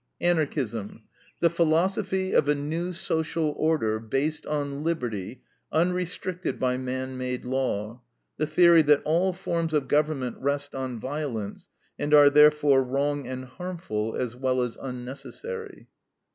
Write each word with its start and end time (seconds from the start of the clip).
ANARCHISM: 0.19 1.03
The 1.41 1.51
philosophy 1.51 2.33
of 2.33 2.47
a 2.49 2.55
new 2.55 2.91
social 2.91 3.53
order 3.55 3.99
based 3.99 4.47
on 4.47 4.83
liberty 4.83 5.43
unrestricted 5.71 6.57
by 6.59 6.75
man 6.75 7.19
made 7.19 7.45
law; 7.45 8.01
the 8.37 8.47
theory 8.47 8.81
that 8.81 9.03
all 9.05 9.31
forms 9.31 9.75
of 9.75 9.87
government 9.87 10.37
rest 10.39 10.73
on 10.73 10.99
violence, 10.99 11.69
and 11.99 12.15
are 12.15 12.31
therefore 12.31 12.81
wrong 12.81 13.27
and 13.27 13.45
harmful, 13.45 14.15
as 14.15 14.35
well 14.35 14.63
as 14.63 14.75
unnecessary. 14.75 15.87